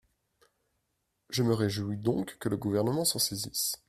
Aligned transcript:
Je 1.29 1.43
me 1.43 1.53
réjouis 1.53 1.95
donc 1.95 2.39
que 2.39 2.49
le 2.49 2.57
Gouvernement 2.57 3.05
s’en 3.05 3.19
saisisse. 3.19 3.75